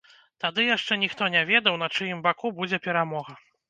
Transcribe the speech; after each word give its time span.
Тады 0.45 0.65
яшчэ 0.69 0.97
ніхто 1.03 1.29
не 1.37 1.45
ведаў, 1.53 1.79
на 1.85 1.93
чыім 1.95 2.27
баку 2.31 2.57
будзе 2.61 2.85
перамога. 2.91 3.43